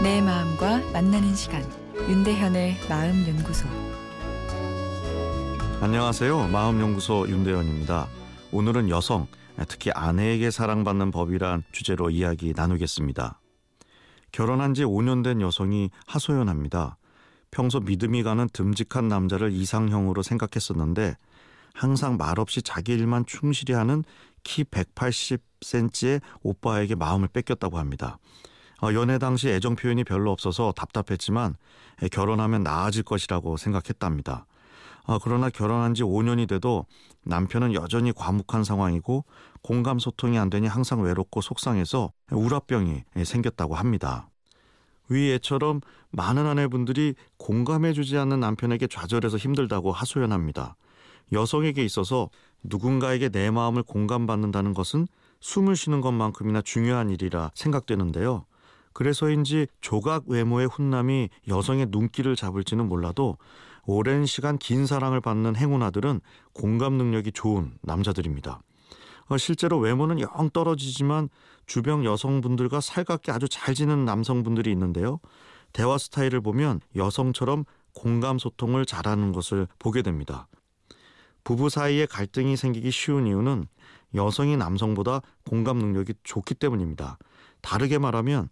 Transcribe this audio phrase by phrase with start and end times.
[0.00, 1.60] 나의 마음과 만나는 시간
[2.08, 3.66] 윤대현의 마음 연구소
[5.80, 6.46] 안녕하세요.
[6.48, 8.06] 마음 연구소 윤대현입니다.
[8.52, 9.26] 오늘은 여성,
[9.66, 13.40] 특히 아내에게 사랑받는 법이란 주제로 이야기 나누겠습니다.
[14.30, 16.96] 결혼한 지 5년 된 여성이 하소연합니다.
[17.50, 21.16] 평소 믿음이 가는 듬직한 남자를 이상형으로 생각했었는데
[21.74, 24.04] 항상 말없이 자기 일만 충실히 하는
[24.44, 28.18] 키 180cm의 오빠에게 마음을 뺏겼다고 합니다.
[28.82, 31.56] 어, 연애 당시 애정 표현이 별로 없어서 답답했지만
[32.12, 34.46] 결혼하면 나아질 것이라고 생각했답니다.
[35.04, 36.84] 어, 그러나 결혼한 지 5년이 돼도
[37.24, 39.24] 남편은 여전히 과묵한 상황이고
[39.62, 44.28] 공감 소통이 안 되니 항상 외롭고 속상해서 우라병이 생겼다고 합니다.
[45.08, 50.76] 위에처럼 많은 아내분들이 공감해주지 않는 남편에게 좌절해서 힘들다고 하소연합니다.
[51.32, 52.30] 여성에게 있어서
[52.62, 55.06] 누군가에게 내 마음을 공감받는다는 것은
[55.40, 58.44] 숨을 쉬는 것만큼이나 중요한 일이라 생각되는데요.
[58.98, 63.38] 그래서인지 조각 외모의 훈남이 여성의 눈길을 잡을지는 몰라도
[63.86, 66.20] 오랜 시간 긴 사랑을 받는 행운아들은
[66.52, 68.60] 공감 능력이 좋은 남자들입니다.
[69.28, 71.28] 어, 실제로 외모는 영 떨어지지만
[71.64, 75.20] 주변 여성분들과 살갑게 아주 잘 지내는 남성분들이 있는데요.
[75.72, 80.48] 대화 스타일을 보면 여성처럼 공감 소통을 잘하는 것을 보게 됩니다.
[81.44, 83.66] 부부 사이에 갈등이 생기기 쉬운 이유는
[84.16, 87.16] 여성이 남성보다 공감 능력이 좋기 때문입니다.
[87.60, 88.48] 다르게 말하면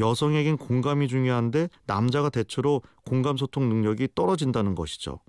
[0.00, 5.20] 여성에겐 공감이 중요한데 남자가 대체로 공감 소통 능력이 떨어진다는 것이죠.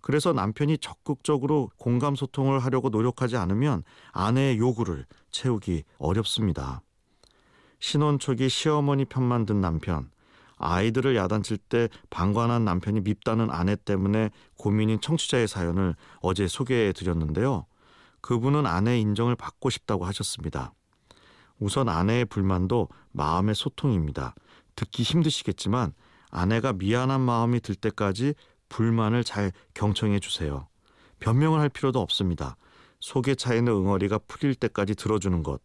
[0.00, 6.82] 그래서 남편이 적극적으로 공감 소통을 하려고 노력하지 않으면 아내의 요구를 채우기 어렵습니다.
[7.78, 10.10] 신혼 초기 시어머니 편만 든 남편,
[10.56, 17.66] 아이들을 야단칠 때 방관한 남편이 밉다는 아내 때문에 고민인 청취자의 사연을 어제 소개해 드렸는데요.
[18.20, 20.72] 그분은 아내 인정을 받고 싶다고 하셨습니다.
[21.58, 24.34] 우선 아내의 불만도 마음의 소통입니다.
[24.76, 25.92] 듣기 힘드시겠지만
[26.30, 28.34] 아내가 미안한 마음이 들 때까지
[28.68, 30.66] 불만을 잘 경청해 주세요.
[31.20, 32.56] 변명을 할 필요도 없습니다.
[33.00, 35.60] 속에 차 있는 응어리가 풀릴 때까지 들어주는 것.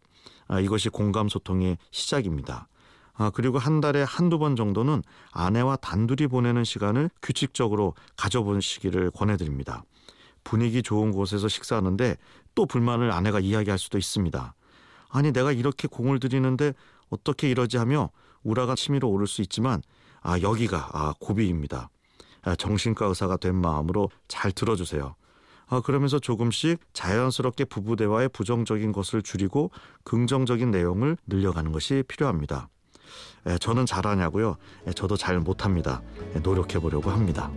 [0.46, 2.68] 아, 이것이 공감 소통의 시작입니다.
[3.14, 5.02] 아, 그리고 한 달에 한두 번 정도는
[5.32, 9.84] 아내와 단둘이 보내는 시간을 규칙적으로 가져보시기를 권해드립니다.
[10.44, 12.16] 분위기 좋은 곳에서 식사하는데
[12.54, 14.54] 또 불만을 아내가 이야기할 수도 있습니다.
[15.10, 16.72] 아니 내가 이렇게 공을 들이는데
[17.08, 18.10] 어떻게 이러지 하며
[18.42, 19.82] 우라가 치밀어 오를 수 있지만
[20.22, 21.90] 아 여기가 아 고비입니다.
[22.42, 25.14] 아, 정신과 의사가 된 마음으로 잘 들어주세요.
[25.66, 29.70] 아, 그러면서 조금씩 자연스럽게 부부 대화의 부정적인 것을 줄이고
[30.04, 32.68] 긍정적인 내용을 늘려가는 것이 필요합니다.
[33.46, 34.56] 에, 저는 잘하냐고요?
[34.86, 36.02] 에, 저도 잘 못합니다.
[36.34, 37.50] 에, 노력해 보려고 합니다.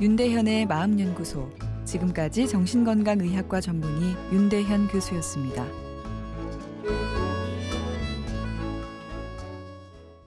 [0.00, 1.50] 윤대현의 마음연구소
[1.84, 5.89] 지금까지 정신건강의학과 전문의 윤대현 교수였습니다.